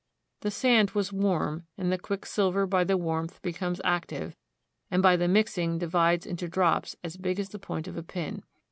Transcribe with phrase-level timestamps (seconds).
[0.39, 4.35] The sand was warm, and the quicksilver by the warmth becomes active,
[4.89, 8.41] and by the mixing divides into drops as big as the point of a pin.